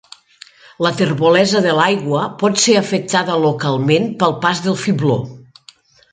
La 0.83 0.91
terbolesa 1.01 1.59
de 1.65 1.75
l'aigua 1.79 2.21
pot 2.43 2.57
ser 2.63 2.77
afectada 2.79 3.35
localment 3.43 4.07
pel 4.23 4.33
pas 4.47 4.63
del 4.69 4.79
fibló. 4.85 5.19